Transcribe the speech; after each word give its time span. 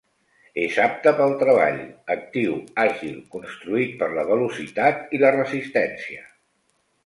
És 0.61 0.77
apte 0.85 1.11
pel 1.19 1.35
treball, 1.43 1.77
actiu, 2.15 2.57
àgil, 2.85 3.13
construït 3.37 3.95
per 4.03 4.11
la 4.17 4.27
velocitat 4.33 5.17
i 5.19 5.23
la 5.27 5.35
resistència. 5.41 6.29